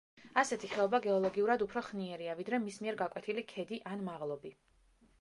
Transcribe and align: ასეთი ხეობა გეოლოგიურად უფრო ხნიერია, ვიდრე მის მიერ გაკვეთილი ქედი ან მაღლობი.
ასეთი 0.43 0.69
ხეობა 0.71 0.99
გეოლოგიურად 1.03 1.65
უფრო 1.67 1.85
ხნიერია, 1.89 2.39
ვიდრე 2.41 2.63
მის 2.65 2.83
მიერ 2.87 3.01
გაკვეთილი 3.05 3.47
ქედი 3.55 3.83
ან 3.95 4.07
მაღლობი. 4.13 4.57